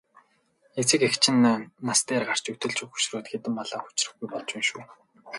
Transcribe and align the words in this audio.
Эцэг 0.81 1.01
эх 1.07 1.13
чинь 1.21 1.41
нас 1.87 1.99
дээр 2.07 2.23
гарч 2.29 2.45
өтөлж 2.53 2.77
хөгшрөөд 2.83 3.25
хэдэн 3.29 3.53
малаа 3.55 3.81
хүчрэхгүй 3.83 4.27
болж 4.31 4.49
шүү. 4.69 4.81